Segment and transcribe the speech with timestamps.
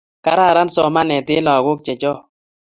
[0.25, 2.21] Kararan somanet en lakok che chong